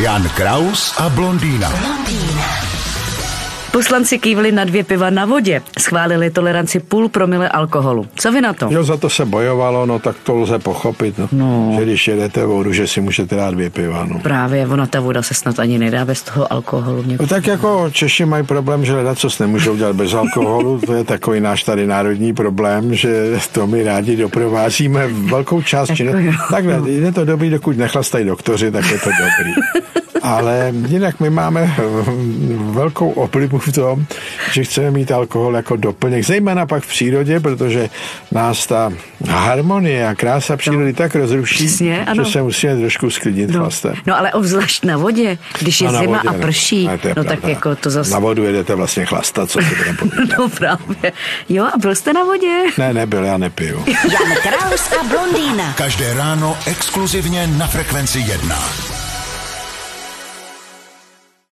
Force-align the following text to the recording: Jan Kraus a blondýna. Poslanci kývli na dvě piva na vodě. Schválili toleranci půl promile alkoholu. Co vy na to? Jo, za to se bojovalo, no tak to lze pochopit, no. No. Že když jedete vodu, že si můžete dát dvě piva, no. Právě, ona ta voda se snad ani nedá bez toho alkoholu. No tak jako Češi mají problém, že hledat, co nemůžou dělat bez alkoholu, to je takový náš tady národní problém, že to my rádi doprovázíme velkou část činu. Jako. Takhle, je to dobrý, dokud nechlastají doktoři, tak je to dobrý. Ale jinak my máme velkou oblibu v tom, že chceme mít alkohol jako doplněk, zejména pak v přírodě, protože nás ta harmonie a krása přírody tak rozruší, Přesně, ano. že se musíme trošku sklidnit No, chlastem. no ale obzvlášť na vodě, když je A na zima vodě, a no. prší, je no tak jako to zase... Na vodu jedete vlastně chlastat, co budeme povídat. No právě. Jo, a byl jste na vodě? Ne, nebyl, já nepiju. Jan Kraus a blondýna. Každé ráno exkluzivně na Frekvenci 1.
Jan 0.00 0.24
Kraus 0.32 0.96
a 0.96 1.12
blondýna. 1.12 1.68
Poslanci 3.72 4.18
kývli 4.18 4.52
na 4.52 4.64
dvě 4.64 4.84
piva 4.84 5.10
na 5.10 5.24
vodě. 5.24 5.62
Schválili 5.78 6.30
toleranci 6.30 6.80
půl 6.80 7.08
promile 7.08 7.48
alkoholu. 7.48 8.06
Co 8.14 8.32
vy 8.32 8.40
na 8.40 8.52
to? 8.52 8.68
Jo, 8.70 8.84
za 8.84 8.96
to 8.96 9.10
se 9.10 9.24
bojovalo, 9.24 9.86
no 9.86 9.98
tak 9.98 10.16
to 10.22 10.34
lze 10.34 10.58
pochopit, 10.58 11.18
no. 11.18 11.28
No. 11.32 11.74
Že 11.78 11.84
když 11.84 12.08
jedete 12.08 12.46
vodu, 12.46 12.72
že 12.72 12.86
si 12.86 13.00
můžete 13.00 13.36
dát 13.36 13.50
dvě 13.50 13.70
piva, 13.70 14.04
no. 14.04 14.18
Právě, 14.18 14.66
ona 14.66 14.86
ta 14.86 15.00
voda 15.00 15.22
se 15.22 15.34
snad 15.34 15.58
ani 15.58 15.78
nedá 15.78 16.04
bez 16.04 16.22
toho 16.22 16.52
alkoholu. 16.52 17.04
No 17.20 17.26
tak 17.26 17.46
jako 17.46 17.90
Češi 17.92 18.24
mají 18.24 18.44
problém, 18.44 18.84
že 18.84 18.92
hledat, 18.92 19.18
co 19.18 19.28
nemůžou 19.40 19.76
dělat 19.76 19.96
bez 19.96 20.14
alkoholu, 20.14 20.80
to 20.86 20.94
je 20.94 21.04
takový 21.04 21.40
náš 21.40 21.62
tady 21.62 21.86
národní 21.86 22.34
problém, 22.34 22.94
že 22.94 23.40
to 23.52 23.66
my 23.66 23.82
rádi 23.82 24.16
doprovázíme 24.16 25.06
velkou 25.08 25.62
část 25.62 25.94
činu. 25.94 26.18
Jako. 26.18 26.38
Takhle, 26.50 26.90
je 26.90 27.12
to 27.12 27.24
dobrý, 27.24 27.50
dokud 27.50 27.76
nechlastají 27.76 28.24
doktoři, 28.24 28.70
tak 28.70 28.90
je 28.90 28.98
to 28.98 29.10
dobrý. 29.10 29.52
Ale 30.22 30.72
jinak 30.88 31.20
my 31.20 31.30
máme 31.30 31.74
velkou 32.70 33.10
oblibu 33.10 33.58
v 33.58 33.72
tom, 33.72 34.06
že 34.52 34.64
chceme 34.64 34.90
mít 34.90 35.12
alkohol 35.12 35.56
jako 35.56 35.76
doplněk, 35.76 36.24
zejména 36.24 36.66
pak 36.66 36.82
v 36.84 36.86
přírodě, 36.88 37.40
protože 37.40 37.90
nás 38.32 38.66
ta 38.66 38.92
harmonie 39.28 40.08
a 40.08 40.14
krása 40.14 40.56
přírody 40.56 40.92
tak 40.92 41.14
rozruší, 41.14 41.66
Přesně, 41.66 42.04
ano. 42.04 42.24
že 42.24 42.30
se 42.30 42.42
musíme 42.42 42.76
trošku 42.76 43.10
sklidnit 43.10 43.50
No, 43.50 43.58
chlastem. 43.60 43.94
no 44.06 44.18
ale 44.18 44.32
obzvlášť 44.32 44.84
na 44.84 44.96
vodě, 44.96 45.38
když 45.58 45.80
je 45.80 45.88
A 45.88 45.92
na 45.92 46.00
zima 46.00 46.16
vodě, 46.18 46.28
a 46.28 46.32
no. 46.32 46.38
prší, 46.38 46.82
je 46.84 47.14
no 47.16 47.24
tak 47.24 47.44
jako 47.44 47.76
to 47.76 47.90
zase... 47.90 48.10
Na 48.10 48.18
vodu 48.18 48.44
jedete 48.44 48.74
vlastně 48.74 49.04
chlastat, 49.04 49.50
co 49.50 49.58
budeme 49.62 49.96
povídat. 49.98 50.28
No 50.38 50.48
právě. 50.48 51.12
Jo, 51.48 51.64
a 51.74 51.78
byl 51.78 51.94
jste 51.94 52.12
na 52.12 52.24
vodě? 52.24 52.62
Ne, 52.78 52.94
nebyl, 52.94 53.24
já 53.24 53.38
nepiju. 53.38 53.84
Jan 53.86 54.36
Kraus 54.42 54.92
a 55.00 55.04
blondýna. 55.04 55.72
Každé 55.76 56.14
ráno 56.14 56.56
exkluzivně 56.66 57.46
na 57.46 57.66
Frekvenci 57.66 58.18
1. 58.18 58.58